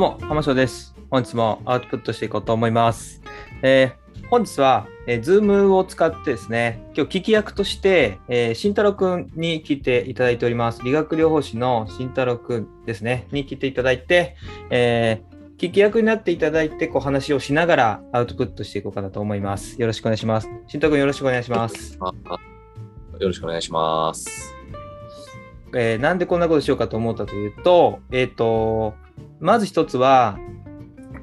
[0.00, 0.94] どうも、浜翔です。
[1.10, 3.20] 本日もアウトプットしていこうと思います。
[3.60, 10.80] えー本日は、えー、Zoom を使ってですね、今日聞き役として、えー、慎太郎くんに聞いていただいております。
[10.82, 14.36] 理学療法士の慎太郎くんですね、に聞いていただいて、
[14.70, 19.78] えー聞き役になっていただいて、こう話をしながらアウトプットしていこうかなと思います。
[19.78, 20.48] よろしくお願いします。
[20.66, 21.98] 慎太郎くんよろしくお願いします。
[21.98, 22.14] よ
[23.20, 24.54] ろしくお願いします。
[25.76, 28.94] えーなんでこんなことしようかと思ったというと、えっ、と、
[29.40, 30.38] まず一つは、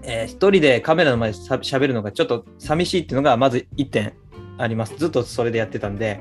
[0.03, 4.13] えー一人でカメラの前でしゃ喋るのがちょっと寂しいっていうのがまず一点
[4.57, 4.95] あります。
[4.97, 6.19] ずっとそれでやってたんで、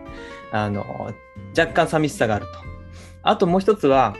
[0.53, 1.13] あの、
[1.57, 2.53] 若干寂しさがあると。
[3.23, 4.15] あともう一つは、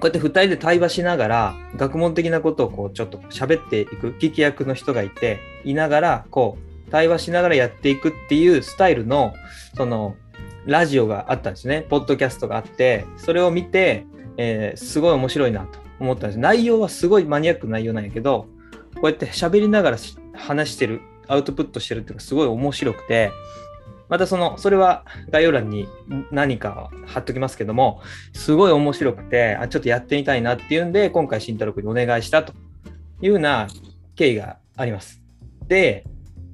[0.00, 9.34] こうやって二人で対話しながら、学問的なことをこうちょっと喋っていく、聞き役の人がいて、いながら、こう、対話しながらやっていくっていうスタイルの、
[9.76, 10.16] その、
[10.66, 11.82] ラジオがあったんですね。
[11.88, 14.06] ポッドキャストがあって、それを見て、
[14.36, 16.38] えーすごい面白いなと思ったんです。
[16.38, 18.46] 内容はすごいマニアックな内容なんやけど、
[18.94, 19.98] こうやって喋りながら
[20.34, 23.30] 話してる、アウトプットしてるっていうのがすごい面白くて、
[24.08, 25.88] またその、それは概要欄に
[26.30, 28.00] 何か貼っときますけども、
[28.32, 32.52] すごい面白くて、あ、ちょっとやってみたいなっていうんで、今回慎太郎君にお願いしたと
[33.20, 33.66] いうような
[34.14, 35.22] 経緯があります。
[35.66, 36.04] で、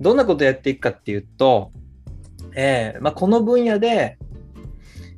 [0.01, 1.73] どんなことをやっていくかっていうと、
[2.55, 4.19] えーまあ、この分野で、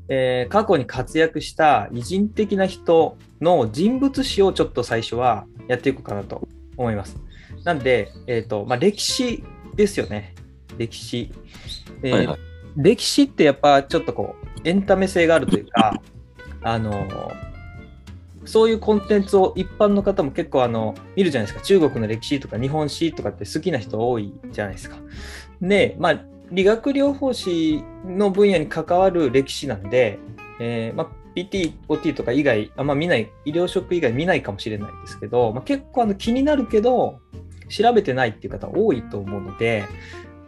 [0.09, 7.17] えー過去に活躍した偉人的な人の人物史をちょっと最初はやっていこうかなと思います。
[7.63, 9.45] なんで、えっ、と、まあ、歴史
[9.77, 10.35] ですよね。
[10.77, 11.31] 歴史。
[12.03, 12.39] えーはいはい。
[12.77, 16.01] 歴史ってやっぱちょっとこう、エンタメ性があるというか、
[16.63, 17.31] あの、
[18.45, 21.65] そういうコンテンツを一般の方も結構あの見るじゃないですか。
[21.65, 24.97] 中国の歴史とか日本史とかって好きな人多いじゃないですか。
[25.63, 26.21] で、まあ、
[26.51, 30.19] 理学療法士の分野に関わる歴史なんで、
[30.61, 37.21] えーまあ、PT、OT とか以外、あんま見ない、医療職以外見ないかもしれないですけど、まあ、結構あの気になるけど、
[37.69, 39.85] 調べてないっていう方多いと思うので、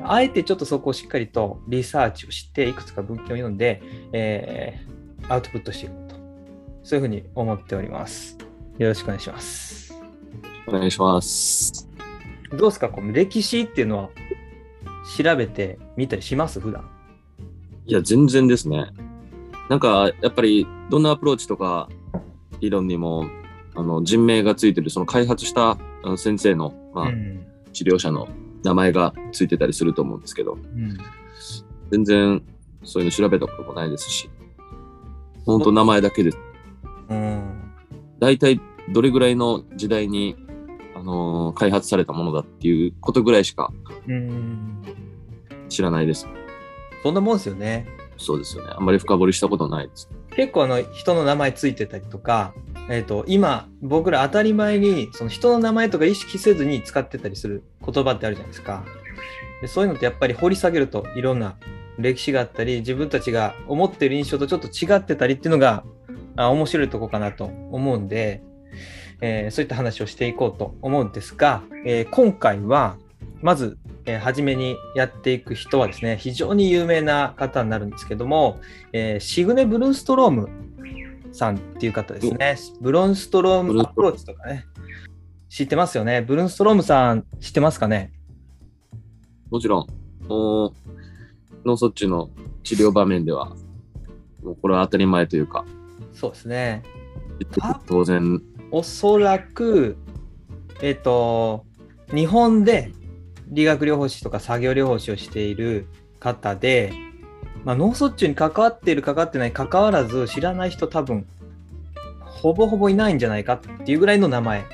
[0.02, 4.96] あえてちょっとそこをしっかりとリサーチをして、いくつか文献を読んで、えー
[5.28, 6.16] アウトプットしていこうと。
[6.84, 8.38] そういうふうに思っております。
[8.78, 9.92] よろしくお願いします。
[10.68, 11.88] お願いします。
[12.52, 12.88] どうですか？
[12.90, 14.10] この歴史っていうのは
[15.16, 16.60] 調べてみたりします？
[16.60, 16.88] 普段。
[17.86, 18.86] いや、全然ですね。
[19.68, 21.88] なんか、やっぱり、どんなアプローチとか、
[22.60, 23.26] 理論にも、
[23.74, 25.76] あの、人名がついてる、その開発した
[26.16, 28.26] 先生の、まあ、うん治療者の
[28.64, 30.96] 名前がついてたりすると思うんですけど、うん
[31.90, 32.42] 全然、
[32.84, 34.30] そういうの調べたこともないですし、
[35.44, 36.38] 本当名前だけです。
[37.10, 37.72] うん
[38.18, 38.60] 大体、
[38.90, 40.36] どれぐらいの時代に、
[40.94, 43.72] あのー開発されたものだっていうことぐらいしか
[44.08, 44.82] うん
[45.68, 46.26] 知らないです。
[47.02, 47.86] そんなもんですよね。
[48.18, 48.72] そうですよね。
[48.76, 50.08] あんまり深掘りしたことないです。
[50.34, 52.54] 結構あの人の名前ついてたりとか、
[52.88, 58.84] えー、と今僕ら当たり前にその人の名前とか意識せずに使ってたりする言葉ってあるじゃないですか。
[59.60, 61.56] でそういうのってやっぱり掘り下げるといろんな
[61.98, 65.84] 歴史があったり自分たちが思ってる印象とちょっと違ってたりっていうのが
[66.36, 68.42] あ面白いとこかなと思うんで、
[69.20, 72.96] えーそういった話をしていこうと思うんですが、えー今回は
[73.42, 78.60] まず、えー初めにやっていく人はですね非常に有名な方になるんですけども、
[78.92, 80.48] えーシグネ・ブルンストローム
[81.32, 82.56] さんっていう方ですね。
[82.80, 84.64] ブロンストロームアプローチとかね。
[85.48, 86.22] 知ってますよね？
[86.22, 88.12] ブルンストロームさん知ってますかね？
[89.50, 89.86] もちろん、
[90.28, 92.30] 脳卒中の
[92.62, 93.54] 治療場面では、
[94.42, 95.64] もうこれは当たり前というか、
[96.12, 96.82] そうですね。
[97.86, 99.96] 当然、おそらく、
[100.82, 101.64] えっ、と、
[102.12, 102.92] 日本で
[103.48, 105.86] 理学療法士とか作業療法士をしている
[106.18, 106.92] 方で、
[107.64, 111.26] まあ、脳卒中に関わっている、関わってない、関わらず知らない人多分、
[112.20, 114.64] ほぼほぼいないんじゃないかっていうぐらいの名前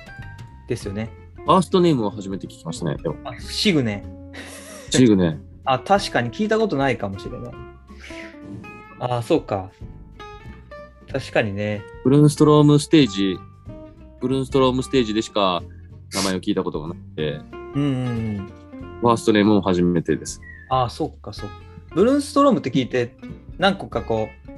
[0.69, 1.11] ですよね。
[1.37, 2.97] ファーストネームを初めて聞きましたね。
[3.03, 4.05] でも、あシグネ。
[4.91, 7.53] チーグね、 あ、確かに聞いたことないかもしれない。
[8.99, 9.71] あ、そうか。
[11.11, 11.83] 確かにね。
[12.05, 13.39] ブルーンストロームステージ、
[14.21, 15.63] ブルーンストロームステージでしか
[16.13, 17.41] 名前を聞いたことがなくて、
[17.75, 18.11] うんうんう
[18.43, 18.53] ん。
[19.01, 20.41] ファーストネームも初めてです。
[20.69, 21.55] あ、そうか、そうか。
[21.95, 23.17] ブルーンストロームって聞いて、
[23.59, 24.53] 何個かこう、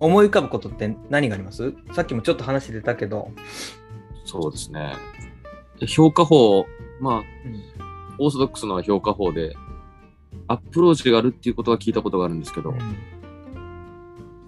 [0.00, 1.72] 思い浮かぶことって何があります？
[1.92, 3.30] さっきもちょっと話してたけど。
[4.24, 4.94] そうですね。
[5.78, 6.66] で評価法、
[7.00, 7.24] まあ、うん
[8.18, 9.56] オーソドックスな評価法で、
[10.48, 12.74] アプローチがあるっていうことは聞いたことがあるんですけど、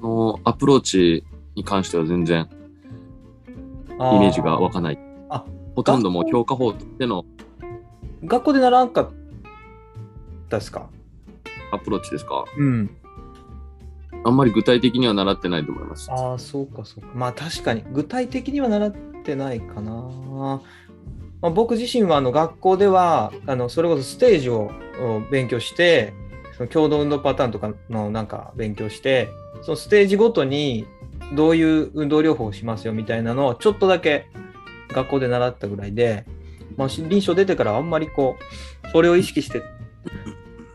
[0.00, 1.24] そのアプローチ
[1.54, 2.48] に関しては全然
[3.88, 4.98] イメージが湧かない。
[5.30, 5.44] あ
[5.74, 7.24] ほとんどもう評価法としての
[8.24, 9.10] 学校で習わんかっ
[10.48, 10.88] たですか？
[11.72, 12.44] アプローチですか？
[12.58, 12.96] うん。
[14.24, 16.10] あんまり具体的には習ってないと思います。
[16.10, 17.10] ああ、そうか、そうか。
[17.14, 18.94] まあ確かに、具体的には習っ
[19.24, 19.92] ってないかな。
[21.40, 26.12] まあ、僕自身はあの学校ではあのそれこそステージをを勉強して
[26.58, 29.30] その共同運動パターンとかのなんか勉強して
[29.62, 30.86] そのステージごとに
[31.34, 34.26] どういう運動療法をしますよみたいなのをちょっとだけ
[34.94, 36.24] 学校で習ったぐらいで、
[36.76, 38.36] まあ、臨床出てからあんまりこ
[38.84, 39.60] うそれを意識して、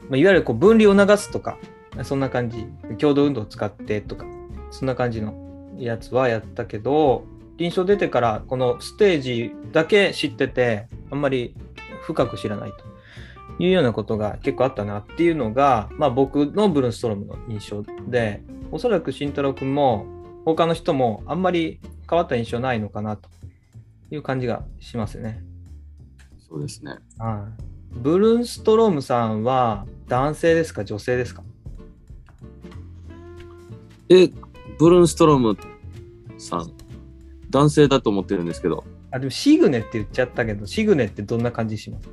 [0.10, 1.58] まあ、いわゆるこう分離を流すとか
[2.04, 2.66] そんな感じ。
[2.98, 4.26] 共同運動を使ってとか
[4.72, 5.34] そんな感じの
[5.78, 7.24] やつはやったけど
[7.58, 11.56] 臨床出てからこのステージだけ知っててあんまり
[12.04, 18.42] 深く知らないというようなことが結構あったなっていうのが、まあ、僕のブルーストロムの印象で
[18.72, 20.06] おそらく慎太郎君も
[20.46, 21.80] 他の人もあんまり
[22.10, 23.30] 変わった印象ないのかなと。
[24.12, 25.44] いう感じがしますね。
[26.40, 26.96] そうですね。
[27.18, 27.64] はい。
[28.00, 31.44] ブルーストロームさんは男性ですか女性ですか？
[34.10, 34.30] え、
[34.80, 35.58] ブルーンストローム
[36.40, 36.72] さん、
[37.50, 42.10] 男性だと思ってるんですけど、あ、でもシグネって言っちゃったけど、シグネってどんな感じします？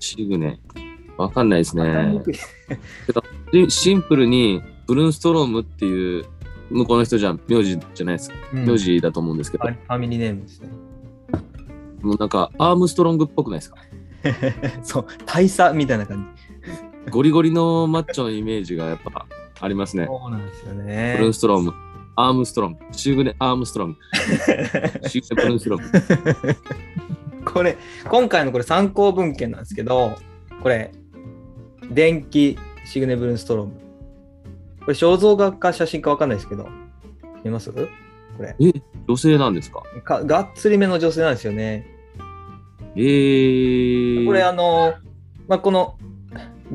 [0.16, 0.60] シグネ。
[1.16, 2.20] わかんないですね
[3.68, 6.24] シンプルに、ブルーンストロームっていう、
[6.74, 8.36] 向こうの人じゃん、名字じゃないですか。
[8.52, 10.68] うん名字だと思うんですけど、ファミリーネームですね。
[12.02, 13.78] もうなんか、アームストロングっぽくないですか？
[14.82, 16.34] そう、大佐みたいな感
[17.10, 19.26] ゴリゴリのマッチョのイメージがやっぱ
[19.60, 19.98] ありますじ。
[19.98, 20.06] ね。
[20.06, 21.32] そうなんですよブルー。
[21.32, 21.74] ストローム、
[22.16, 23.98] アームストロング、シグネ、アームストロング、
[25.08, 26.46] シグネ、ブルーンストロー
[27.38, 27.44] ム。
[27.44, 27.76] これ、
[28.08, 30.16] 今回のこれ参考文献なんですけど、
[30.62, 30.90] これ、
[31.90, 33.72] 電気シグネブルーンストローム。
[34.84, 36.68] これ肖像画か写真かわかんないですけど、
[37.42, 37.72] 見ます？
[37.72, 37.80] こ
[38.40, 38.72] れえ、
[39.08, 39.82] 女性なんですか？
[40.04, 40.24] か。
[40.24, 41.86] がっつりめの女性なんですよね。
[42.96, 44.26] えー。
[44.26, 44.94] これあの、
[45.48, 45.96] まあ、この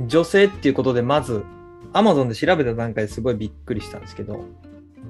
[0.08, 1.44] 女性っていうことでまず
[1.94, 4.46] Amazon で調べた段階ですごいびっくりしたんですけど、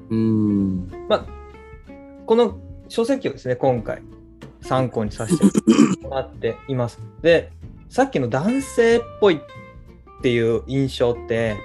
[0.10, 1.08] うーん。
[1.08, 1.26] まあ、
[2.26, 2.58] この
[2.88, 4.02] 書籍をですね今回
[4.62, 5.44] 参考にさせて
[6.02, 7.00] もらっています。
[7.22, 7.52] で
[7.90, 9.40] さっきの男性っぽいっ
[10.22, 11.58] ていう印象って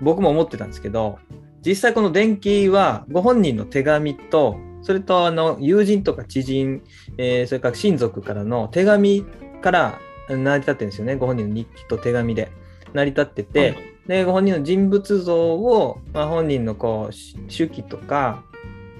[0.00, 1.18] 僕も思ってたんですけど
[1.64, 6.82] 実際この電気はご本人の手紙とそれとあの友人とか知人、
[7.18, 9.24] えーそれから親族からの手紙
[9.62, 9.98] から
[10.28, 11.16] 成り立ってるんですよね。
[11.16, 12.50] ご本人の日記と手紙で。
[12.92, 13.76] 成り立ってて、
[14.06, 18.42] でご本人の人物像を、まあ、本人のこうし手記とか、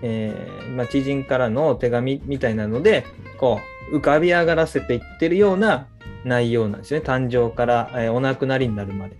[0.03, 3.05] えーまあ、知人からの手紙みたいなので
[3.39, 3.59] こ
[3.93, 5.89] う浮かび上がらせていってるような
[6.25, 7.07] 内容なんですよね。
[7.07, 9.17] 誕生から、えーお亡くなりになるまで。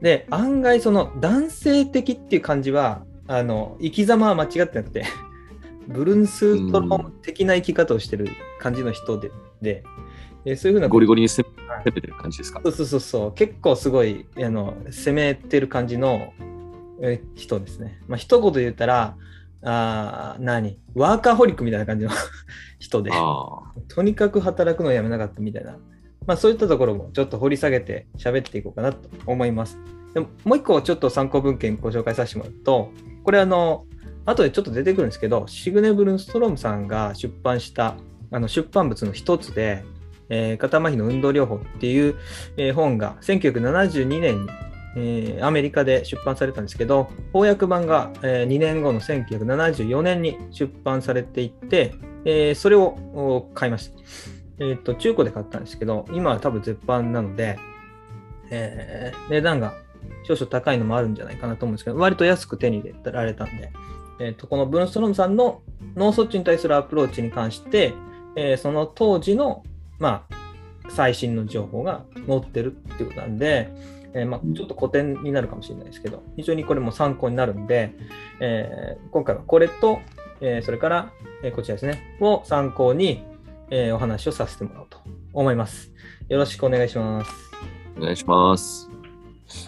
[0.00, 5.04] で案外その男性的っていう感じはあの生き様は間違ってなくて
[5.88, 8.28] ブルーストローム的な生き方をしてる
[8.60, 9.30] 感じの人で
[9.60, 9.82] で、
[10.44, 11.46] えーそういうふうなゴリゴリに攻
[11.84, 12.60] めてる感じですか？
[12.64, 13.32] そうそうそうそう。
[13.34, 16.32] 結構すごいあの攻めてる感じの
[17.02, 18.00] え人ですね。
[18.08, 19.16] まあ一言で言ったら
[19.62, 20.78] あー何？
[20.94, 22.10] ワーカーホリックみたいな感じの
[22.80, 23.10] 人で。
[23.12, 23.58] あ
[23.88, 25.76] とにかく働くのをやめなかったみたいな、
[26.30, 29.80] まあ、そういったところもちょっと掘り下げて喋っていこうかなと思います。
[30.14, 32.92] でももう一個ちょっと参考文献ご紹介させてもらうと
[33.24, 33.84] これあの
[34.26, 37.96] 後でちょっと出てくるんですけどシグネ・ブルンストロームさんが出版した
[38.30, 39.82] あの出版物の一つで
[40.28, 42.14] えー肩麻痺の運動療法っていう、
[42.56, 44.50] えー本が1972年に、
[44.96, 51.94] えーアメリカで出版されたんですけど、翻訳版が、え2年後の1974年に出版されていて、
[52.24, 54.39] えーそれを買いました。
[54.60, 57.58] えっ、と、中古で買ったんですけど、今は多分絶版なので、
[58.50, 59.74] えー値段が
[60.24, 63.72] 少々高いのもあるんじゃないかなと思うんですけど、割と安く手に入れられたんで、
[64.20, 65.62] えーとこのブルーンストロムさんの
[65.96, 67.94] 脳卒中に対するアプローチに関して、
[68.36, 69.64] えーその当時の
[69.98, 70.34] まあ、
[70.90, 73.68] 最新の情報が載ってるっていうことなんで、
[74.14, 77.94] えーまあ、ちょっと古典になるかもしれないですけど、非常にこれも参考になるんで、
[78.40, 80.00] えー今回はこれと、
[80.40, 81.12] えーそれから、
[81.42, 83.24] えーこちらですね、を参考に、
[83.70, 84.98] えーお話をさせてもらおうと
[85.32, 85.92] 思います。
[86.28, 87.32] よろしくお願いします。
[87.96, 88.90] お願いします。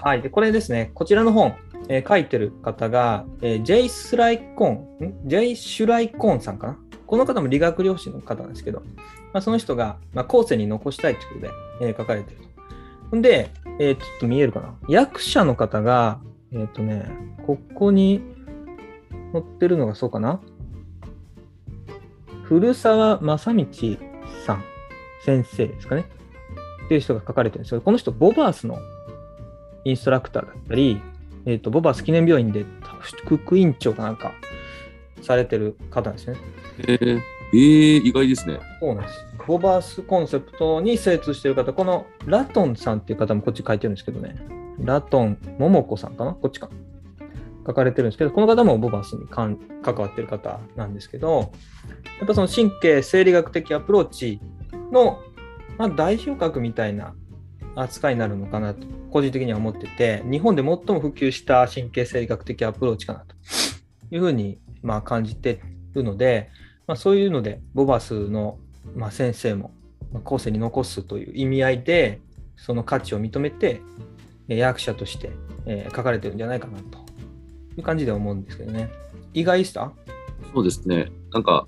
[0.01, 0.23] はい。
[0.23, 1.55] で、これですね、こちらの本、
[1.89, 5.29] えー書いてる方が、えージェイ・スライコーン、ん？
[5.29, 6.79] ジェイ・シュライコーンさんかな？
[7.07, 8.81] この方も理学療師の方なんですけど、
[9.33, 12.45] まあ、その人が、まあ、後世に残したいということで、えー書かれてると。
[13.11, 14.75] ほんで、えーちょっと見えるかな？
[14.89, 16.21] 役者の方が、
[16.53, 17.11] えっ、とね、
[17.47, 18.23] ここに
[19.33, 20.41] 載ってるのがそうかな？
[22.45, 23.67] 古澤正道
[24.47, 24.65] さん、
[25.25, 26.05] 先生ですかね。
[26.85, 28.79] っていう人が書かれてるんですけど、この人、ボバースの
[29.85, 31.01] インストラクターだったり、
[31.47, 32.65] えっ、と、ボバース記念病院で
[33.25, 34.33] 副院長かなんか
[35.23, 36.37] されてる方なんですね。
[36.79, 38.61] えー、えー、意外ですね。
[38.81, 39.27] そうなんです。
[39.47, 44.37] ボバースコンセプトに精通してる方、このラトンさんっていう方もこっち書いてるんですけどね。
[44.79, 46.33] ラトン桃子さんかな？
[46.33, 46.71] こっちか。
[47.67, 51.53] 書かれてるんですけど、この方もボバスに関わってる方なんですけど、
[52.19, 54.41] やっぱその神経生理学的アプローチ
[54.91, 55.21] の、
[55.79, 57.15] まあ、代表格みたいな
[57.75, 63.35] 扱いになるのかなと、個人的には思ってて、日本で最も普及した神経生理学的アプローチかなと
[64.11, 65.61] いうふうにまあ感じて
[65.95, 66.51] るので、
[66.87, 68.59] まあ、そういうので、ボバスの
[68.95, 69.73] まあ先生も
[70.25, 72.21] 後世に残すという意味合いで、
[72.57, 73.81] その価値を認めて、
[74.49, 75.31] 役者として
[75.95, 77.02] 書かれてるんじゃないかなと。
[77.77, 78.91] いう感じで思うんですけどね。
[79.35, 79.93] 意外でした？
[80.55, 81.11] そうですね。
[81.33, 81.65] なんか、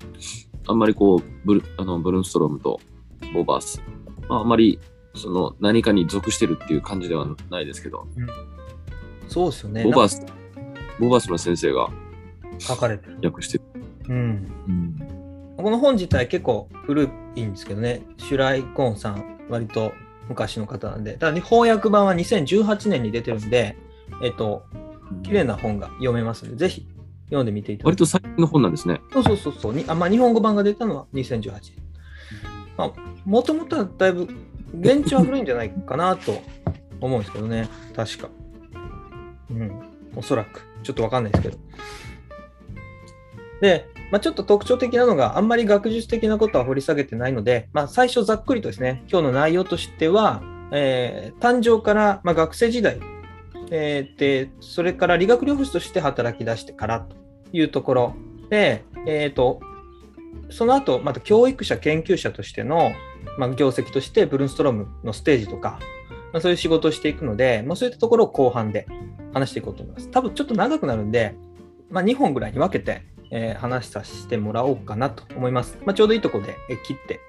[0.67, 2.79] あんまりこう、ブルあのブルーンストロームと
[3.33, 3.81] ボバース、
[4.29, 4.79] まあ、あんまり
[5.15, 8.27] その何かに属してるっていう感じではないですけど、うん、
[9.27, 9.83] そうですよね。
[9.83, 10.25] ボバース、
[10.99, 11.89] ボバースの先生が
[12.59, 13.19] 書かれてる。
[13.23, 13.63] 訳してる。
[14.09, 14.15] うん。
[14.67, 15.15] うん
[15.57, 19.93] この本自体結構古いんですけどね、シュライコーンさん、割と
[20.27, 23.75] 昔の方なんで、ただ翻訳版は2018年に出てるんで、
[24.21, 24.65] えっと、
[25.23, 26.87] 綺麗な本が読めますので、ぜひ
[27.25, 29.01] 読んでみていただき割と最近の本なんですね。
[29.11, 31.73] そうそうそうそうにあ、まあ、日本語版が出たのは2018年。
[32.77, 32.91] まあ、
[33.25, 34.27] もともとはだいぶ、
[34.79, 36.41] 現地は古いんじゃないかなと
[36.99, 38.29] 思うんですけどね、確か。
[39.49, 39.71] うん、
[40.15, 40.61] おそらく。
[40.83, 41.57] ちょっとわかんないですけど。
[43.61, 52.99] で、まあ、ちょっと特徴的なのがあんまり学術的なことは掘り下げてないので、まあ、最初ざっくりとですね、今日の内容としては、えー、誕生から、まあ、学生時代、
[53.71, 57.15] えー、で、それから理学療法士として働き出してからと
[57.51, 58.15] いうところ
[58.49, 59.59] で、えーと、
[60.49, 62.91] その後また教育者、研究者としての、
[63.37, 65.79] まあ、業績としてブルンストロームのステージとか、
[66.33, 68.87] まあ、そういう仕事をしていくので、まあ、そういったところを後半で
[69.33, 70.09] 話していこうと思います。
[70.11, 71.35] 多分ちょっと長くなるんで、
[71.89, 75.77] まあ、2本ぐらいに分けてえー、話させてもらおうかなと思います。
[75.85, 76.55] まあ、ちょうどいいとこで、
[76.85, 77.19] 切って、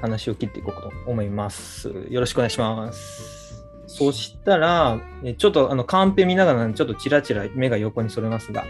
[0.00, 1.88] 話を切っていこうと思います。
[2.10, 3.45] よろしくお願いします。
[3.86, 8.64] そしたら、えちょっとあのカンペ見ながら、ちょっとちらちら目が横にそれますが、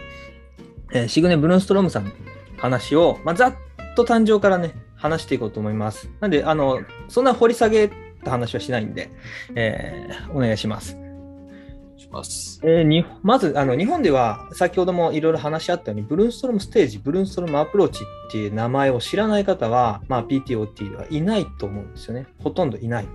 [0.92, 2.10] えー、シグネ・ブルーンストロームさんの
[2.58, 3.54] 話を、まあ、ざっ
[3.96, 6.10] と誕生からね、話していこうと思います。
[6.20, 7.90] なんで、あの、そんな掘り下げ
[8.24, 9.10] た話はしないんで、
[9.54, 10.96] えー、お願いします。
[11.96, 12.60] します。
[12.62, 22.26] えー、にまずあの、日本では先ほどもいろいろ話し合ったように、ブルーンストロームステージ、ブルーンストロームアプローチっていう名前を知らない方は、まあ、PTOT ではいないと思うんですよね。
[22.42, 23.08] ほとんどいない。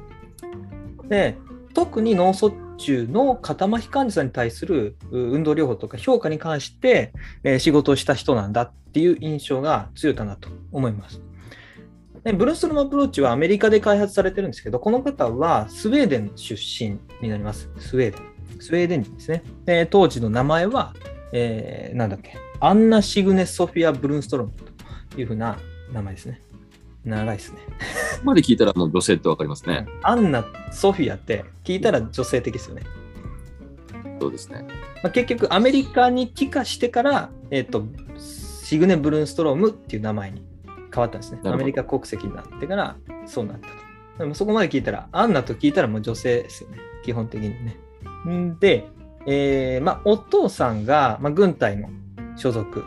[1.07, 1.37] で、
[1.73, 7.13] 特に脳卒中の肩麻痺患者さんに対する運動療法とか評価に関して、
[7.43, 11.21] え、仕事をした人なんだっていう印象が強いかなと思います。
[12.23, 17.69] でブルーストロムアプローチはアメリカで開発されてるんですけど、この方はスウェーデン出身になります。
[17.79, 18.61] スウェーデン。
[18.61, 19.43] スウェーデン人ですね。
[19.65, 20.93] で当時の名前は、
[21.33, 24.51] えー、なんだっけ、アンナ・シグネ・ソフィア・ブルーストロム
[25.09, 25.57] というふうな
[25.91, 26.41] 名前ですね。
[27.05, 27.59] 長いですね。
[27.67, 27.73] こ
[28.19, 29.87] こまで聞いたらもう女性ってわかりますね。
[30.03, 32.83] アンナ・ソフィアって聞いたら女性的ですよね。
[34.19, 34.65] そうですね。
[35.03, 37.85] まあ、結局、アメリカに帰化してから、えっ、ー、と、
[38.19, 40.45] シグネ・ブルーンストロームっていう名前に
[40.93, 41.39] 変わったんですね。
[41.43, 43.73] アメリカ国籍になってからそうなったと。
[44.19, 46.77] でもそこまで聞いたら、アンナと聞いたらもう女性ですよね。
[47.03, 47.77] 基本的にね。
[48.59, 48.87] で、
[49.25, 51.89] えーまあ、お父さんが、まあ、軍隊の
[52.35, 52.85] 所属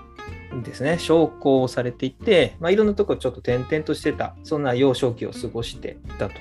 [0.62, 6.34] ですね、将校をされていて、まあ、いろんなところちょっと転々としてた、そんな幼少期を過ごしていたと。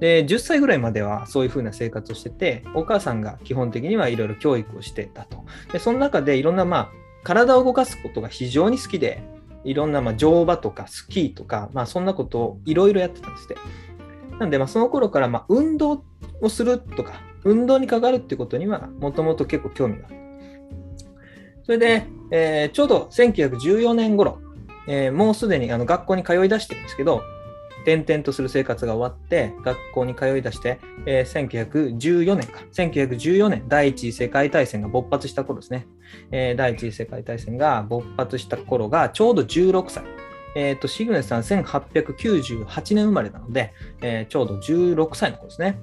[0.00, 5.44] で、10歳ぐらいまではそういうふうな生活をしてて、お母さんが基本的にはいろいろ教育をしてたと。
[5.72, 6.88] で、その中でいろんな、まあ、
[7.24, 9.22] 体を動かすことが非常に好きで、
[9.64, 13.56] いろんな、まあ、乗馬とかスキーとか、まあ、そんなことをいろいろやってたんですね。
[14.38, 16.04] なんで、まあ、その頃から、まあ、運動
[16.40, 20.27] をするとか、運動にかかるってことには、もともと結構興味がある。
[21.68, 24.38] それで、えー、ちょうど1914年頃、
[24.86, 27.22] えー、もうすでにあの学校に通い出してるんですけど、
[27.82, 35.86] 転々とする生活が終わって、学校に通い出して、えー、1914年か、1914年、第一次世界大戦が勃発した頃ですね。
[36.30, 40.04] えー、第一次世界大戦が勃発した頃がちょうど16歳。
[40.54, 45.78] え、ー、と、シグネスさん1898年生まれなので、えー、ちょうど16歳の頃ですね。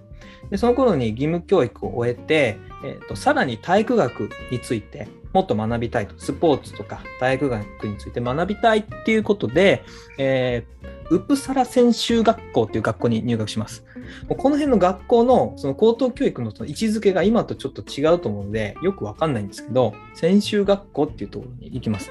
[0.50, 9.84] でその頃に義務教育を終えて、えーと、さらに体育学についてもっと学びたいと、スポーツとか体育学について学びたいっていうことで、
[10.18, 13.84] えー、ウプサラ専修学校っていう学校に入学します。
[14.30, 22.10] もうこの辺の学校のその高等教育のその位置づけが今とちょっと違うと思うので、よくわかんないんですけど、専修学校っていうところに行きます。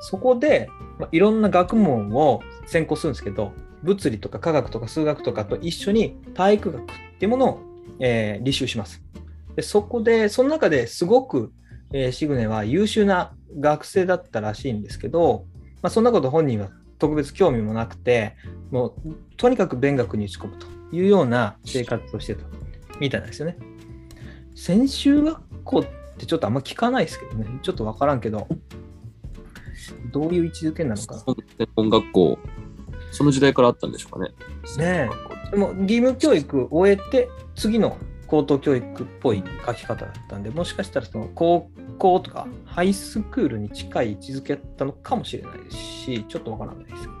[0.00, 3.52] そこで、まあ、いろんな学問を専攻するんですけど、
[3.84, 6.86] 物理とか科学とか数学とかと一緒に体育学っ
[7.20, 7.60] ていうものを、
[8.00, 9.04] えー、履修します。
[9.54, 11.52] でそこで、その中ですごく、
[11.92, 15.46] えー、シグネは優秀な学生だったらしいんですけど、
[15.82, 18.36] まあ、そんなこと本人は特別興味もなくて、
[18.70, 22.44] もうとにかく勉学に打ち込むというような生活をしてた
[23.00, 23.56] みたいなんですよね。
[24.54, 25.84] 専修学校っ
[26.20, 27.46] ってちょっとあんま聞かないですけどね。
[27.62, 28.46] ちょっとわからんけど、
[30.12, 31.20] どういう位置づけなのかな。
[31.20, 32.38] 専門学校、
[33.10, 34.34] その時代からあったんでしょうかね。
[34.76, 35.10] ね
[35.48, 35.50] え。
[35.50, 37.96] でも義務教育を終えて、次の
[38.30, 41.68] 高等教育っぽい書き方だったんで、もしかしたらその高
[41.98, 47.14] 校とかハイスクールに近い位置づけだったのかもしれないですし、ちょっとわからないですけど。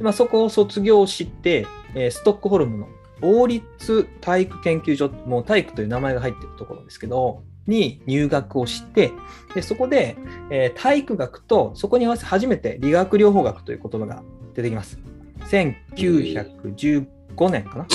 [0.00, 2.86] まあ、そこを卒業して、え、ストックホルムの
[3.20, 9.10] 王立体育研究所、もう体育という名前が入ってるところですけど、に入学をして、
[9.56, 10.16] でそこで、
[10.50, 14.22] え、体育学とそこに合わせ初めて理学療法学という言葉が
[14.54, 15.00] 出てきます。
[15.46, 17.86] 1915年かな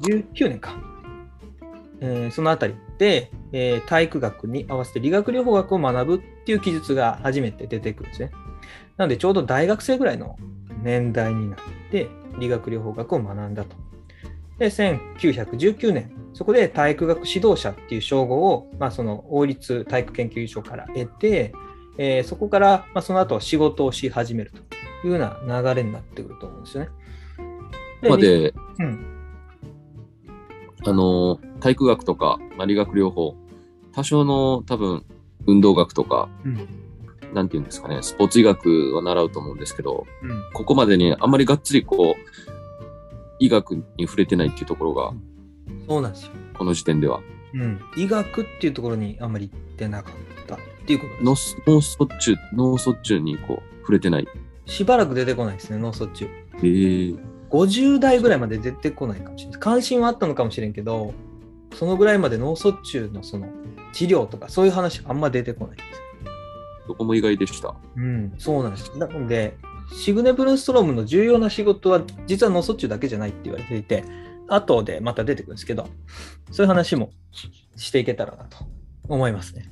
[0.00, 0.91] ?19 年か。
[2.04, 8.32] えー、そのあたりで、えー、体育学に合わせて理学療法学を学ぶっていう記述が初めて出てくるんですね。
[8.96, 10.36] なのでちょうど大学生ぐらいの
[10.82, 11.58] 年代になっ
[11.90, 13.76] て理学療法学を学んだと。
[14.58, 21.52] で、1919年、そこで体育学指導者っていう称号を、まあ、その王立体育研究所から得て、
[21.98, 26.90] えー、そこから、まあ、その後仕事をし始めるというような流れになってくると思うんですよね。
[28.02, 29.06] で、まで、うん、
[30.86, 33.36] あの、体育学とか、まあ、理学療法、
[33.92, 35.04] 多少の多分、
[35.46, 36.68] 運動学とか、うん、
[37.32, 42.32] なんていうんですかね、スポーツ医学は習うと思うんですけど、うん、ここまでにあんまりがっつりこう、
[43.38, 45.12] 医学に触れてないっていうところが、
[45.88, 46.32] そうなんですよ。
[46.58, 47.20] この時点では。
[47.54, 47.80] うん。
[47.96, 51.56] 医学っていうところにあんまり行ってなかったっていうことです。
[51.64, 54.26] 脳卒中、脳卒中にこう、触れてない。
[54.66, 56.24] しばらく出てこないですね、脳卒中。
[56.24, 57.18] へえー。
[57.50, 59.60] 50代ぐらいまで出てこないかもしれない。
[59.60, 61.14] 関心はあったのかもしれんけど、
[61.74, 63.48] そのぐらいまで脳卒中のその
[63.92, 66.02] 治療とかそういう話あんま出てこないです。
[66.86, 67.74] そこも意外でした。
[67.96, 68.96] うん、そうなんです。
[68.98, 69.56] なので、
[69.92, 74.04] シグネ・ブルンストロームの重要な仕事は実は脳卒中だけじゃないって言われていて、
[74.48, 75.88] 後でまた出てくるんですけど、
[76.50, 77.10] そういう話も
[77.76, 78.58] していけたらなと
[79.08, 79.70] 思いますね。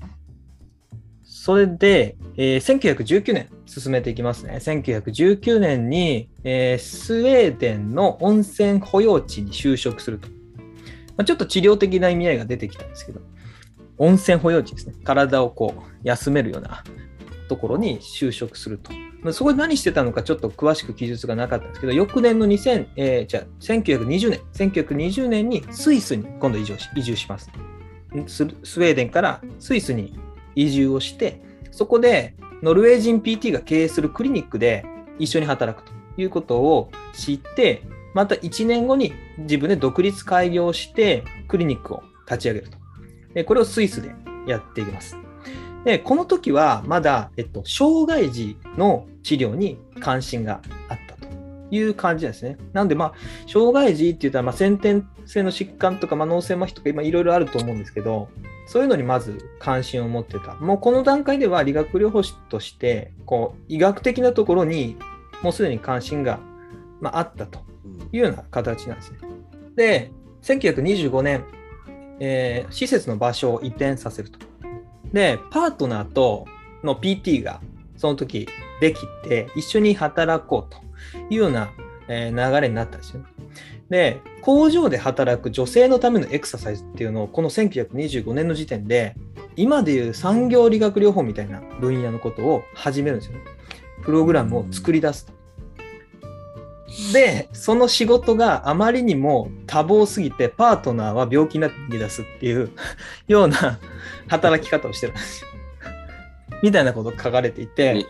[1.24, 4.56] それで、えー、1919年進めていきますね。
[4.56, 10.28] 1919年に、えー、スウェーデンの温泉保養地に就職すると。
[11.16, 13.20] まあ、ちょっと治療的な意味合いが出てきたんですけど、
[13.98, 14.94] 温泉保養地ですね。
[15.04, 16.82] 体をこう休めるような
[17.48, 18.92] ところに就職すると。
[19.22, 27.50] まあそこで何してたのかちょっと詳しく記述がなかったんですけど、翌年の2000、えー、じゃあ1920年、1920年にスイスに今度移住し移住します
[28.26, 28.46] ス。
[28.64, 30.18] スウェーデンからスイスに
[30.54, 34.84] 移住をして、そこでノルウェー人 PT が経営するクリニックで
[35.18, 37.82] 一緒に働くということを知って、
[38.14, 43.44] また1年後に自分で独立開業してクリニックを立ち上げると。
[43.44, 44.12] これをスイスで
[44.46, 45.16] やっていきます。
[45.84, 51.28] で、この時はまだ、えっと、障害児の治療に関心があったと
[51.70, 52.58] いう感じですね。
[52.72, 53.14] なんで、まあ、
[53.46, 58.28] 障害児って言ったら、まあ、先天性の疾患とか、まあ、脳性麻痺とか、今いろいろあると思うんですけど、
[58.66, 60.54] そういうのにまず関心を持ってた。
[60.56, 64.96] もうこの段階では理学療法士として、こう、医学的なところに
[65.42, 66.40] もうすでに関心が、
[67.00, 67.60] まあ、あったと
[68.12, 69.18] いうような形なんですね。
[69.76, 70.10] で、
[70.42, 71.44] 1925年、
[72.18, 74.38] えー、施設の場所を移転させると。
[75.12, 76.46] で、パートナーと
[76.82, 77.60] の PT が
[77.96, 78.48] その時
[78.80, 80.80] できて、一緒に働こうと
[81.32, 81.70] いうような、
[82.08, 83.26] 流れになったんですよね。
[83.88, 89.14] で、工場で働く女性のためのエクササイズっていうのを、この1925年の時点で、
[89.54, 93.44] 今でいう産業理学療法みたいな分野のことを始めるんですよね。
[94.02, 95.32] プログラムを作り出すと。
[97.12, 102.70] で、その仕事があまりにも多忙すぎて、パートナーは病気になって逃げ出すっていう
[103.28, 103.78] ような
[104.28, 105.50] 働き方をしてるんですよ。
[106.62, 108.04] みたいなこと書かれていて。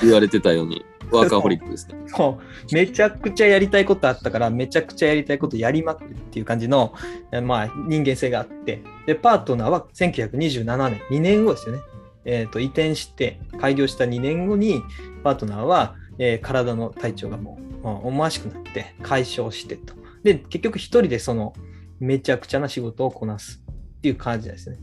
[0.00, 1.96] 言われてたように、ワーカーホリックですね。
[2.06, 2.74] そう。
[2.74, 6.94] めちゃくちゃやりたいことあったから、めちゃくちゃやりたいことやりまくるっていう感じの、
[7.42, 11.80] まあ、人間性があって、で、パートナーは1927年、2年後ですよね。
[12.24, 14.82] えっ、ー、と、移転して、開業した2年後に、
[15.24, 19.94] パートナーは、えー、体の体調がもう、思わしくなって解消してと。
[20.22, 21.54] で、結局一人でその
[22.00, 23.62] めちゃくちゃな仕事をこなす
[23.98, 24.78] っていう感じですね。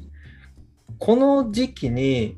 [0.98, 2.38] この時期に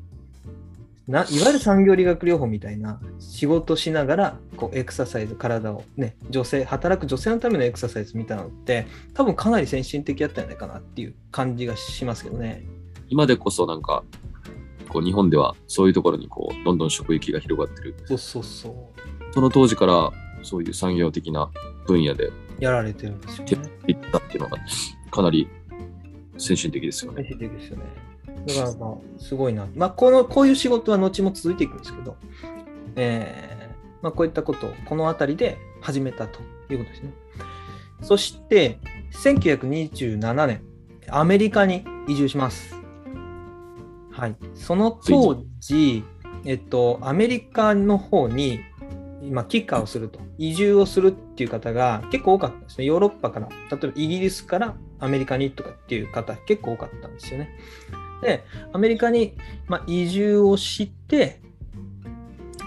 [1.08, 12.64] ないわゆる産業理学療法みたいな仕事しながらこうエクササイズ体をね女性働く女性のためのエクササイズみたいなのって多分かなり先進的だったんじゃないかなっていう感じがしますけどね
[13.08, 14.04] 今でこそなんか
[14.88, 21.50] こう日本ではそういうところにこうどんどん職域が広がってるそうそうそうその当時からそういう産業的な
[21.86, 23.70] 分野でやられてるんですよね。
[23.86, 24.58] いったっていうのが
[25.10, 25.48] かなり
[26.38, 27.22] 先進的ですよね。
[27.22, 27.84] 先進的ですよね。
[28.46, 29.66] だからまあ、すごいな。
[29.74, 32.16] まあ、この、こういう仕事は後も続いていくんですけど、
[32.96, 37.12] えー、まあ、こういったことをこの辺りで始めたということですね。
[38.02, 38.78] そして、
[39.12, 40.62] 1927年、
[41.08, 42.74] アメリカに移住します。
[44.10, 46.04] はい、その当時、
[46.44, 48.60] えっと、アメリカの方に
[49.22, 52.84] 今、キッカーをすると、移住をするっていう方が結構多かったんですね。
[52.84, 57.50] ヨーロッパから、例えばイギリスからアメリカにとかっていう方結構多かったんですよね。
[58.22, 59.34] で、アメリカに、
[59.68, 61.40] まあ、移住をして、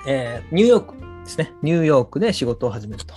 [0.07, 1.51] えーニューヨークですね。
[1.61, 3.15] ニューヨークで仕事を始めると。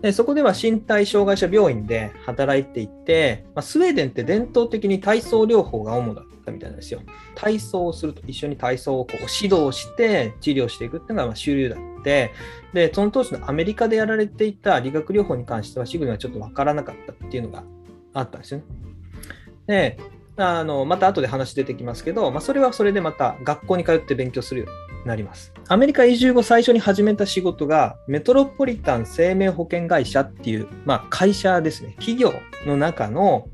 [0.00, 7.00] でそこでは身体障害者病院で働いていて、まあ、スウェーデンって伝統的に体操療法が主だったみたいなんですよ。
[7.34, 12.30] 体操をすると、一緒に体操をこう指導して治療していくっていうのがまあ主流だって、
[12.72, 17.64] で、その当時のアメリカでやられていた理学療法に関しては、シグにはちょっとわからなかったっていうのが
[18.12, 18.64] あったんですよね。
[19.66, 19.98] で、
[20.36, 25.52] あのまた後で話出てきますけど、まあ、それはそれでまた学校に通って勉強するようになります。
[25.68, 31.94] アメリカ移住後最初に始めた仕事がメトロポリタン生命保険会社っていう、まあ、会社ですね。
[31.98, 32.32] 企業
[32.66, 33.48] の中の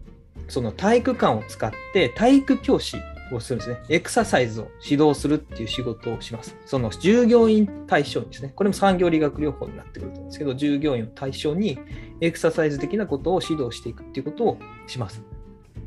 [0.48, 2.96] その体育館を使って体育教師
[3.36, 3.80] をするんですね。
[3.88, 6.56] エクササイズを指導するっていう仕事をします。
[6.66, 8.52] その従業員対象にですね。
[8.54, 11.78] これも産業理学療法になってくると思うんですけど、従業員を対象に
[12.20, 15.22] エクササイズ的なことを指導していくっていうことをします。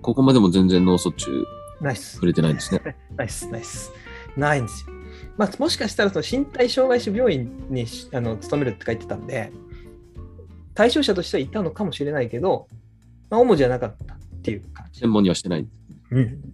[0.02, 1.46] ここまでも全然脳卒中
[1.82, 2.26] ナイス触。
[2.26, 2.96] れてないんですね。
[3.16, 3.92] ナイス、ナイス。
[4.38, 4.94] ないんですよ。
[5.38, 9.52] まあ、もしかしたらその身体障害者病院にしあの勤めるって書いてたんで、
[10.74, 12.68] 対象者としてはいたのかもしれないけど、
[13.30, 15.02] まあ、主じゃなかったっていう感じ。
[15.02, 15.68] 専門にはしてない。
[16.12, 16.54] うん、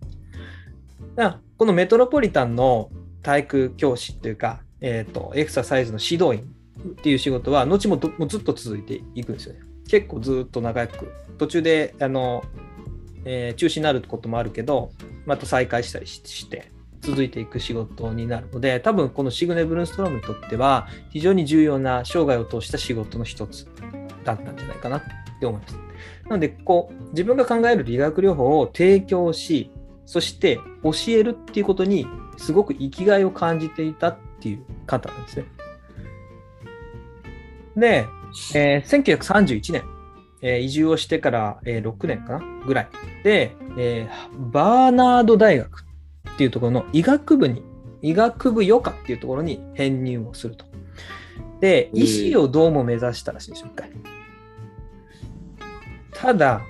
[1.20, 2.90] だこのメトロポリタンの
[3.22, 9.60] 体育教師っていうか、えー、とエクササイズの指導員っていう仕事は後もどもずっと続いていくんですよね。
[9.90, 12.44] 結構ずっと長く途中であの、
[13.26, 14.92] えー中止になることもあるけど
[15.26, 23.68] また再開したりして続いていく仕事になるので多分このシグネ・ブルンストロームにとっては非常に重要な生涯を通した仕事の一つ
[24.24, 25.02] だったんじゃないかなっ
[25.40, 25.76] て思います。
[26.26, 29.72] なのでこう自分が考える理学療法を提供し
[30.10, 35.46] そして教えるっていうことにすごく生きがいを感じていたっていう方なんですね。
[37.78, 38.08] で、
[38.56, 39.84] えー1931年、
[40.42, 42.88] えー移住をしてから、えー6年かなぐらい
[43.24, 45.86] で、えーバーナード大学
[46.34, 47.62] っていうところの医学部に、
[48.02, 50.66] 医学部余科っていうところに編入をすると。
[51.60, 53.92] で、えー医師をどうも目指したらしいんですよ、一回。
[56.16, 56.62] ただ、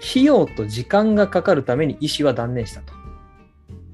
[0.00, 2.98] 費用と時間がかかるために医師は断念したと。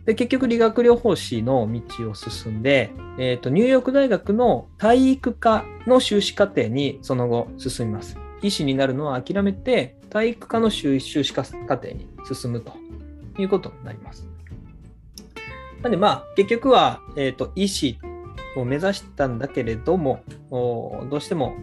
[0.04, 8.18] で、結局理学療法士の道を進んで、えっ、と、ニューヨーク大学の体育科の修士課程にその後進みます。
[8.42, 12.74] 医師になるのは諦めて、体育科の修士課程に進むと
[13.38, 14.28] いうことになります。
[15.82, 17.98] なんでまあ、結局は、えっ、と、医師
[18.56, 21.54] を目指したんだけれども、どうしても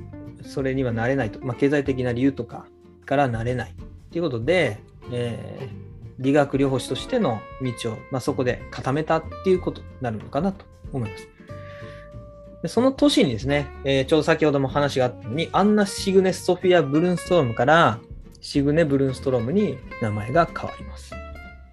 [0.42, 2.66] それにはなれないと、まあ、経済的な理由とか
[3.06, 3.76] からなれない
[4.12, 4.80] ということで、
[5.12, 7.42] えー理学療法士としての
[7.82, 11.28] 道を、まあ、そこで固めたっていうことになるのかなと思います。
[12.62, 18.00] でその年にですね、えーちょうど先ほども話があったように、アンナ・シグネ・ソフィア・ブルンストロームから
[18.40, 21.12] シグネ・ブルンストロームに名前が変わります。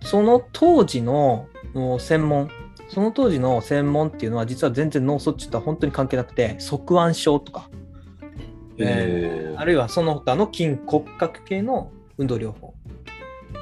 [0.03, 2.49] その当時のお専門、
[2.89, 7.69] その当時の専門っていうのは実は全然脳卒中とは本当に関係なくて、側腕症とか、
[8.79, 12.75] えーあるいはその他の筋骨格系の運動療法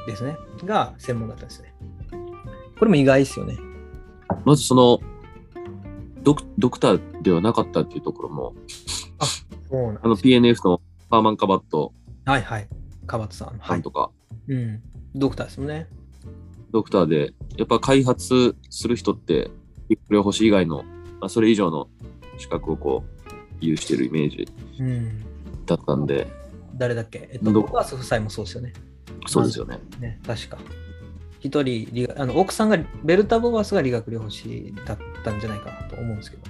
[0.07, 1.75] ですね、が専門だったんですね。
[2.79, 3.57] これも意外ですよね。
[4.45, 5.01] まずその
[6.23, 8.55] ドク、ドクターではなかったっていうところも、
[9.71, 11.93] そうなんあの PNF のパーマン・カバット
[12.27, 12.69] はいはい。
[13.07, 13.49] カバツさん。
[13.51, 13.93] はいさんと。
[13.93, 14.11] か、
[14.49, 14.83] うん。
[15.15, 15.87] ドクターですもんね。
[16.73, 19.49] ドクターで、やっぱ開発する人って、
[20.11, 20.83] 療法士以外の、
[21.21, 21.89] まあ、それ以上の
[22.37, 24.49] 資格をこう、有してるイメージ
[24.81, 25.25] うん。
[25.67, 26.27] だったんで、
[26.77, 27.29] 誰だっけ？
[27.33, 28.73] えっと、どボバース夫妻もそうですよね。
[29.27, 29.79] そうですよね。
[30.01, 30.59] ね、確か。
[31.41, 36.43] 一人あの、奥さんが、ベルタ・ボバースが理学療法士だったんじゃないかなと思うんですけど。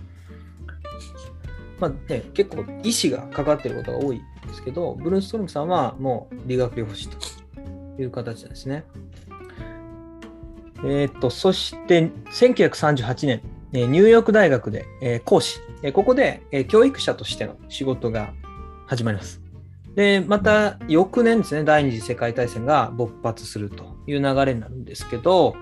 [1.78, 7.18] まあね、結構医師が関わってることが多いんですけど、ブルーストロムさんはもう理学療法士と
[8.00, 8.84] いう形なんですね。
[10.78, 18.32] えーっと、そして1938年、えーニューヨーク大学で、えー講師、えーここで、えー教育者としての仕事が
[18.86, 19.42] 始まります。
[19.96, 25.56] で、また翌年ですね、第二次世界大戦が勃発するという流れになるんですけど、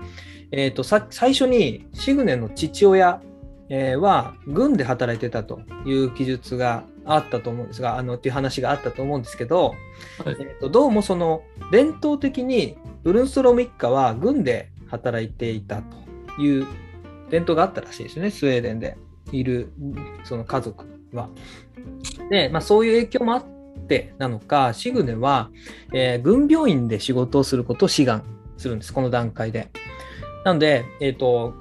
[0.51, 3.21] えー、とさ最初にシグネの父親、
[3.69, 9.69] えーは軍で働いてたという記述があったと思うんですが、あのっていう話があったと思うんですけど、
[10.23, 16.67] はいえーとどうもその伝統的にブルンストローム一家は軍で働いていたという
[17.29, 18.97] 伝統があったらしいですね、スウェーデンで
[19.31, 19.71] いる
[20.25, 21.29] その家族は。
[22.29, 23.45] で、まあ、そういう影響もあっ
[23.87, 25.49] てなのか、シグネは、
[25.93, 28.23] えー軍病院で仕事をすることを志願
[28.57, 29.69] するんです、この段階で。
[30.43, 31.53] なので、えっ、と、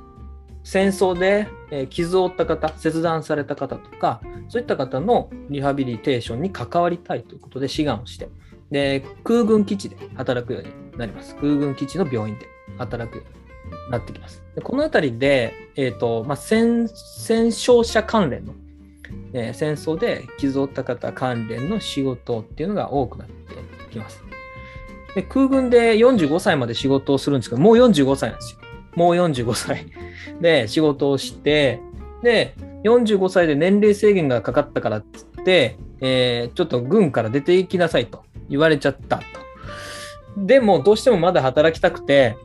[0.63, 8.29] 戦争で、え傷を負った方、切断された方とか、そういった方のリハビリテーションに関わりたいということで志願をして、
[8.71, 11.35] で、空軍基地で働くようになります。
[11.37, 12.47] 空軍基地の病院で
[12.79, 14.43] 働くようになってきます。
[14.55, 18.55] でこのあたりで、えっ、と、まあ、戦、戦傷者関連の、
[19.33, 23.35] えー戦争で傷を負った方関連の仕事っていうのが多くなって
[23.90, 24.23] きます。
[25.14, 28.61] で空軍で45歳まで仕事をするんですけど、もう45歳なんですよ。
[28.97, 29.87] もう45歳
[30.40, 31.81] で仕事をして、
[32.23, 39.25] で、45歳で年齢制限がかかったからっつって、えーちょっと軍から出て行きなさいと言われちゃったと。
[40.37, 42.37] でも、どうしてもまだ働きたくて、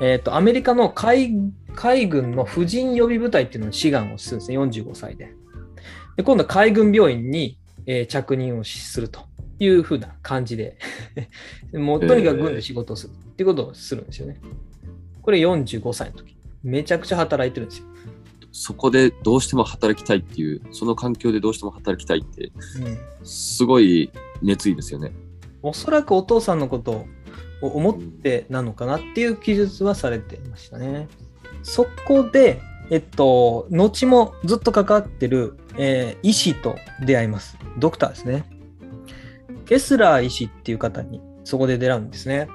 [0.00, 5.32] えっ、と、アメリカの海海軍の婦人予備部隊っていうのに志願をするんですね、45歳で。
[6.16, 9.20] で今度は海軍病院に、えー着任をすると
[9.58, 10.78] いうふうな感じで、
[11.72, 14.40] もうとにかく軍で仕事をするっていうことをするんですよね。
[15.22, 16.36] これ45歳の時。
[16.62, 17.86] めちゃくちゃ働いてるんですよ。
[18.50, 22.50] そこでどうしても働きたいっていう、その環境でどうしても働きたいって、
[23.22, 24.10] すごい
[24.42, 25.12] 熱意ですよね。
[25.62, 27.06] おそらくお父さんのこと
[27.60, 31.08] を思ってなのかなっていう記述はされていましたね。
[31.62, 37.58] そこで、えっと、後もずっと関わってる、えー医師と出会います。
[37.78, 38.44] ドクターですね。
[39.66, 42.48] ケスラー医師っていう方にそこで出会うんですね。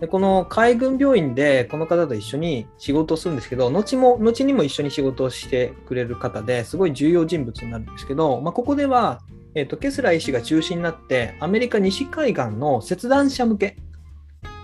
[0.00, 9.20] でこの海軍病院でこの方と一緒に仕事をするんですけど、後も、後にも一緒に仕事をしてくれる方ですごい重要人物になるんですけど、まあ、ここでは、
[9.54, 13.76] えっとケスラー医師が中心になって、アメリカ西海岸の切断者向け、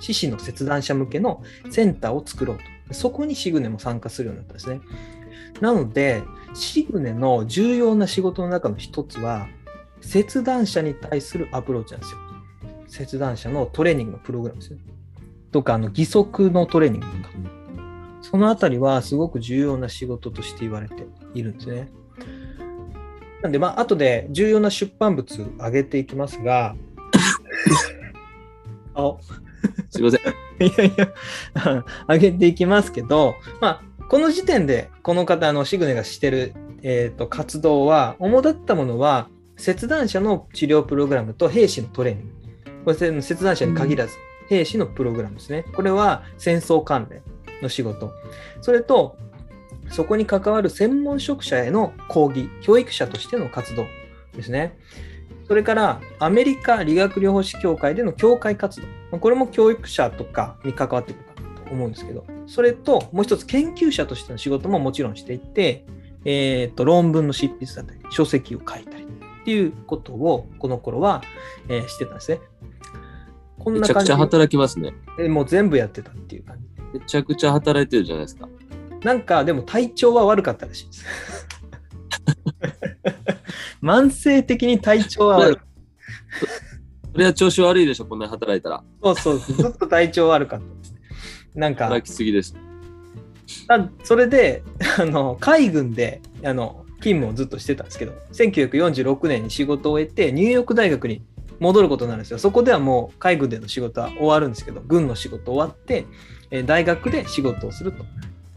[0.00, 2.56] 獅子の切断者向けのセンターを作ろう
[2.88, 2.94] と。
[2.94, 4.80] そこにシグネも参加するようになったんですね。
[5.60, 6.22] なので、
[6.58, 9.48] シグネの重要な仕事の中の一つは、
[10.00, 12.18] 切断者に対するアプローチなんですよ。
[12.88, 14.80] 切断者のトレーニングのプログラムですね。
[15.52, 17.58] とか、あの義足のトレーニングとか。
[18.20, 21.88] そのあたりはすごく重要な仕事として言われているんですね。
[23.42, 25.26] なんで、まあ、後で重要な出版物
[25.58, 26.74] 上げていきますが、
[28.94, 29.16] あ、
[29.90, 30.20] すいません。
[30.60, 31.14] いやいや、
[32.08, 42.30] 上げていきますけど、まあ、この時点で、この方、あの、シグネがしてる、えーと活動は、主だったものは、切断者の治療プログラムと兵士のトレーニング。
[42.86, 44.14] これ、切断者に限らず、
[44.48, 45.64] 兵士のプログラムですね。
[45.74, 47.22] これは戦争関連
[47.60, 48.10] の仕事。
[48.62, 49.18] それと、
[49.90, 53.84] そこに関わる専門職者への講義、教育者としての活動
[54.34, 54.78] ですね。
[55.46, 58.86] それから、アメリカ理学療法士協会での協会活動。
[58.86, 61.27] まあこれも教育者とかに関わってくる
[61.70, 65.84] 思うんですけど、それと、もう一つ研究者としての仕事ももちろんしていて、
[66.24, 71.22] えー、と論文の執筆だったり、書籍を書いたりっていうことを、この頃は、
[71.68, 72.40] えーしてたんですね。
[73.58, 74.94] こんめちゃくちゃ働きますね。
[75.18, 76.98] えもう全部やってたっていう感じ。
[76.98, 78.48] めちゃくちゃ働いてるじゃないですか。
[79.02, 81.04] なんか、でも体調は悪かったらしいです。
[83.82, 85.66] 慢性的に体調は悪かっ
[87.12, 88.82] それは調子悪いでしょ、こんなに働いたら。
[89.02, 89.14] た。
[89.16, 90.97] そうそう、ずっと体調悪かったです。
[91.54, 92.54] なんか、働きすぎです。
[93.68, 94.62] あそれで
[95.00, 101.22] あの海軍であの勤務をずっとしてたんですけど1946年に仕事を終えてニューヨーク大学に
[101.58, 106.04] 戻ることになるんですよそこではもう海軍での仕事は終わるんですけど軍の仕事終わって、
[106.50, 108.04] えー大学で仕事をすると,、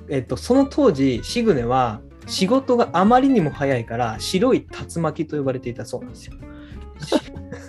[0.10, 6.34] えっとその当時シグネは仕事があまりにも早いから白い竜巻と呼ばれていたそうなんですよ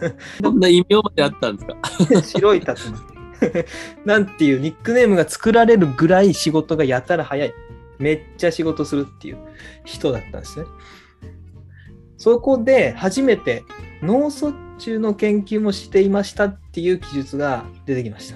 [0.43, 1.67] こんな異名まであったんです
[2.21, 2.23] か？
[2.23, 3.12] 白い竜巻
[4.05, 7.53] なんていうニックネームが作られるぐらい仕事がやたら早い。
[7.99, 9.39] めっちゃ仕事するっていう
[9.85, 10.67] 人だったんですね。
[12.19, 13.65] そこで初めて
[14.03, 18.33] 脳卒中の研究もしていましたっていう記述が出てきまし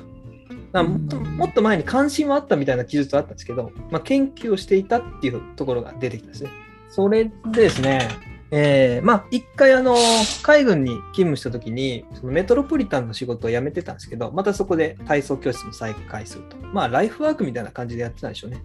[0.72, 0.82] た。
[0.82, 6.50] もっともっと前に関心はあったみたいな記述はあったんですけど、まあ、研究をしていたっていうところが出てきたんですね。
[6.90, 8.08] それでですね、
[8.50, 9.96] えーまあ一回あの
[10.42, 16.56] 海軍に勤務した時にそのメトロポリタンの仕事を辞めてたんですけどまたそこで体操教室も再開すると。
[16.59, 18.62] まあライフワークみたいな感じでやってたんでしょうね。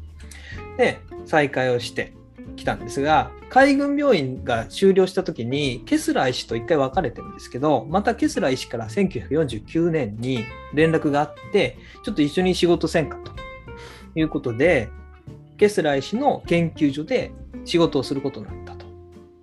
[0.77, 2.13] で再開をして
[2.55, 13.31] きたんですが海軍病院が終了した時にケスラー医師と一回別れてるんですけどまたケスラー医師から1949年に連絡があってちょっと一緒に仕事せんかと。
[14.15, 14.89] いうことで
[15.57, 17.31] ケスラー医師の研究所で
[17.65, 18.70] 仕事をすることになった。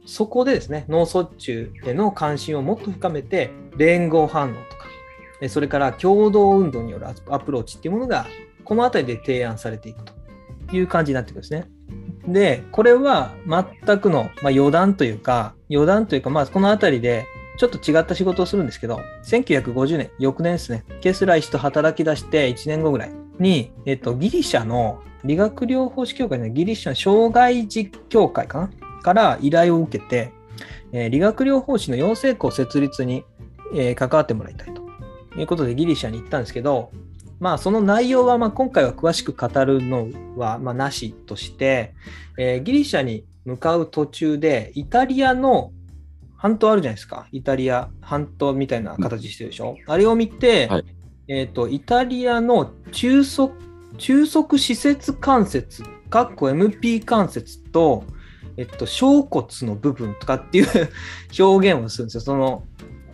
[0.08, 8.26] そこでですね、脳卒中への関心をもっと深めて、連合反応とか、それから共同運動によるアプローチっていうものが、
[8.64, 11.68] この辺りで提案されていくという感じになってくるんですね。
[12.26, 17.26] で、これは全くの、まあ、余談というか、余談というか、まあ、この辺りで
[17.58, 28.70] ちょっと違った仕事をするんですけど、1950年、翌年ですね、ケスラー医師と働き出して1年後ぐらいに、えっと、ギリシャの理学療法士協会のギリシャの障害児協会かな
[29.08, 30.32] から依頼を受けて、
[30.92, 33.24] えー理学療法士の養成校設立に、
[33.74, 34.82] えー関わってもらいたいと
[35.38, 36.90] いうことでギリシャに行ったんですけど、
[37.40, 41.94] まあその内容はまあ今回は詳しく語るのはまあなしとして、
[42.36, 45.72] えーギリシャに向かう途中でイタリアの
[46.36, 47.28] 半島あるじゃないですか。
[47.32, 49.78] イタリア半島みたいな形してるでしょ。
[49.86, 50.84] あれを見て、はい
[51.30, 53.50] えっ、と、イタリアの中足、
[53.98, 58.04] 中足施設関節、かっこ MP 関節と、
[58.58, 60.66] えっと、小骨の部分とかっていう
[61.38, 62.20] 表現をするんですよ。
[62.20, 62.64] その、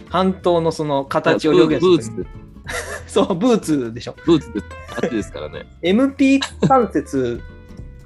[0.08, 2.26] 半島のその形を表現する。
[3.06, 4.16] そう、ブーツでしょ。
[4.24, 4.66] ブーツです。
[5.02, 5.66] あっちですからね。
[5.82, 7.42] MP 関節、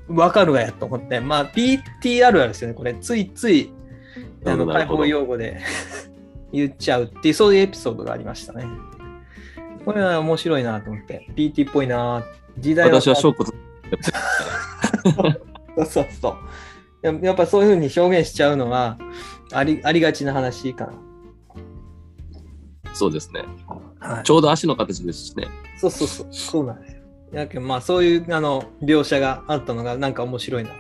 [0.09, 1.21] わかるわやと思って。
[1.21, 2.75] まあ、PT あるあるですよね。
[2.75, 3.71] これ、ついつい、
[4.45, 5.61] あの、解放用語で
[6.53, 8.67] 言っちゃうっていう、そういうエピソードがありましたね。
[9.85, 11.29] これは面白いなと思って。
[11.37, 12.25] PT っぽいな
[12.59, 13.49] 時代私は小骨。
[15.77, 16.37] そうそうそう。
[17.03, 18.99] ややっぱそういうふうに表現しちゃうのは
[19.53, 20.91] ありありがちな話か
[22.93, 23.45] そうですね。
[24.01, 24.15] な。
[24.15, 25.47] はいち、ょうど足の形ですしね。
[25.79, 26.27] そうそうそう。
[26.31, 27.03] そうなんですよ。
[27.33, 30.77] やけどまあそういうあの描写があったのがなんか面白いなと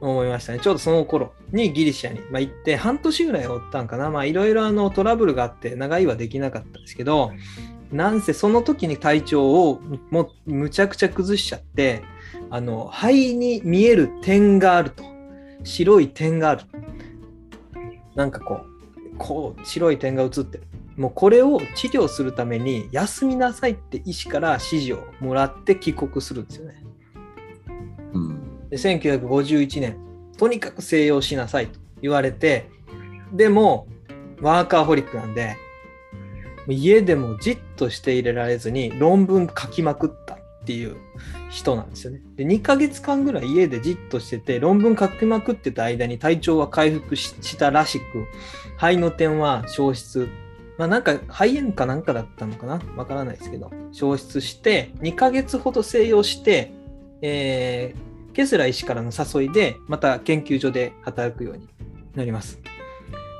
[0.00, 0.60] 思いましたね。
[0.60, 4.10] ちょうどその頃にギリシャに、まあ、行って半年ぐらいおったんかな。
[4.10, 7.32] まあいろいろあのトラブルがあって長居はできなかったんですけど、
[7.92, 12.02] なんせその時に体調をもむちゃくちゃ崩しちゃって、
[12.50, 15.15] あの肺に見える点があると。
[15.66, 16.62] 白い点がある。
[18.14, 20.64] なんかこう、こう白い点が映ってる。
[20.96, 26.82] もうこれを治療するために休みなさいって医師から指示をもらって帰国するんですよね。
[28.14, 28.68] うん。
[28.70, 29.98] で1951年、
[30.38, 32.70] とにかく静養しなさいと言われて、
[33.32, 33.86] でも、
[34.40, 35.56] ワーカーホリックなんで、
[36.68, 40.25] 家でもじっとしていれられずに論文書きまくった
[40.66, 40.96] っていう
[41.48, 42.20] 人なんですよね。
[42.34, 48.26] で、2ヶ月間ぐらい家でじっとしてて、論文書きまくってた間に体調は回復したらしく、
[48.76, 50.28] 肺の点は消失。
[50.76, 52.80] まあなんか肺炎かなんかだったのかな？
[52.96, 56.72] わからないですけど、消失して、2ヶ月ほど静養して、
[57.22, 61.68] えー、ケスラ医師からの誘いで、また研究所で働くように
[62.16, 62.58] なります。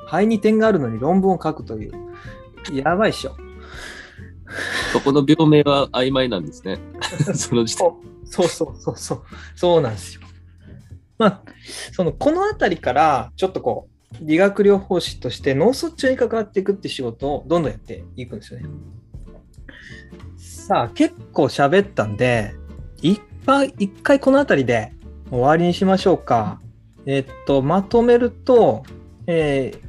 [0.06, 1.92] 肺に点があるのに論文を書くという。
[2.72, 3.36] やばいっしょ。
[4.92, 6.78] そこの病名は曖昧なんですね。
[7.34, 7.90] その時点。
[8.24, 9.22] そうそうそうそう。
[9.54, 10.22] そうなんですよ。
[11.18, 11.42] まあ、
[11.92, 18.66] その、このあたりから、ちょっとこう、理学療法士として脳卒中に関わっていくって仕事をどんどんやっていくんですよね。
[20.36, 22.54] さあ、結構喋ったんで、
[23.02, 24.92] いっぱい、一回このあたりで
[25.30, 26.60] 終わりにしましょうか。
[27.06, 28.84] えっと、まとめると、
[29.26, 29.86] えー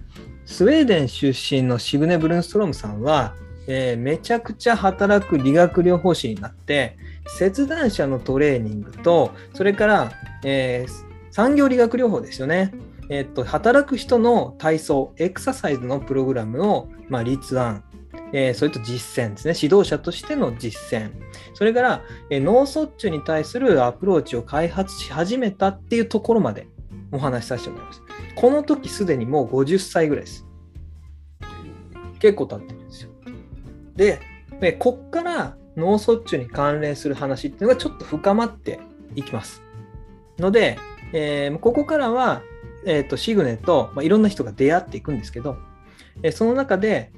[0.48, 3.36] スウェーデン出身のシグネ・ブルンストロームさんは、
[3.68, 10.12] えーめちゃくちゃ働く理学療法士になって、切断者のトレーニングと、それから、
[10.44, 12.74] えー産業理学療法ですよね。
[13.10, 17.84] えっと、働く人の体操、エクササイズのプログラムを、まあ、立案、
[18.34, 19.54] えーそれと実践ですね。
[19.56, 21.12] 指導者としての実践。
[21.54, 26.68] それから、えー脳卒中に対するアプローチを開発し始めたっていうところまで
[27.12, 28.02] お話しさせてもらいます。
[28.36, 30.46] この時すでにもう50歳ぐらいです。
[32.20, 33.12] 結構経ってるんですよ。
[33.98, 34.20] で、
[34.62, 38.80] でこっから脳卒中に関連する話っていうのがちょっと深まって
[39.16, 39.62] いきます。
[40.40, 40.78] ので、
[41.14, 42.42] えーここからは、
[42.86, 45.58] えーとシグネと、まあ、いろんな人が出会っていくんですけど、
[46.24, 47.12] えーその中で、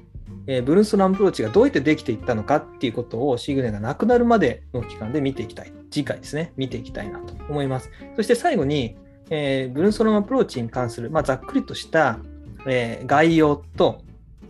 [0.46, 5.72] えーブルーストランプローチがどうやってできていったのかっていうことをシグネが亡くなるまでの期間で見ていきたい。
[5.90, 7.90] 次回ですね、見ていきたいなと思います。
[8.16, 8.96] そして最後に、
[9.30, 12.18] えーブルーストラムアプローチに関する、まあ、ざっくりとした、
[12.66, 14.02] え概要と、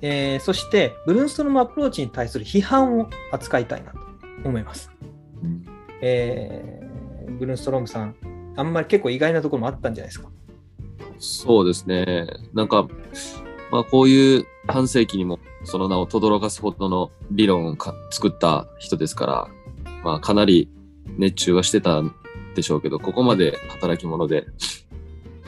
[0.03, 3.99] えーそしてブルーストラムアプローチに対する批判を扱いたいなと
[4.45, 4.91] 思います。
[5.43, 5.65] うん
[6.01, 6.91] えー
[7.39, 8.15] ブルーストロームさん、
[8.57, 10.29] あんまり結構意外なところもあったんじゃないですか？
[11.19, 12.27] そうですね。
[12.53, 12.87] なんか、
[13.71, 19.49] まあこういう半世紀にもその名を轟かすほどの理論をか作った人ですから、
[20.03, 20.69] まあかなり
[21.17, 22.15] 熱中はしてたん
[22.55, 24.45] でしょうけど、ここまで働き者で、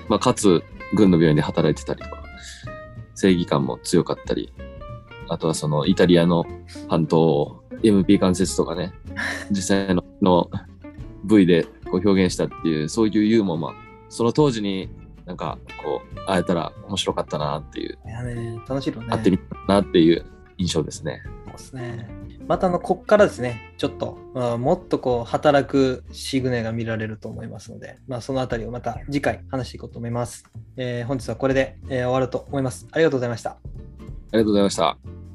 [0.09, 0.63] まあかつ
[0.95, 2.22] 軍の病院で働いてたりとか、
[3.15, 4.53] 正義感も強かったり、
[5.29, 6.45] あとはそのイタリアの
[6.89, 8.93] 半島を MP 関節とかね、
[9.51, 10.51] 実際のの
[11.25, 13.73] 部位でこう表現したっていう、そういうユーモアも、
[14.09, 14.91] その当時に
[15.27, 19.09] なんかこう会えたら面白かったなっていう、いやね、楽しいのね。
[19.09, 20.25] 会ってみたなっていう
[20.59, 21.23] 印象ですね。
[21.47, 22.22] そうですね。
[22.53, 30.45] またあの、こっからですね、ちょっと、まあ、もっとこう、働くシグネが見られると思いますので、まあ、その辺りをまた次回話していこうと思います。
[30.77, 32.87] えー本日はこれで、えー終わると思います。
[32.93, 33.53] ありがとうございました。
[33.53, 33.57] あ
[34.33, 35.32] りがとうございました。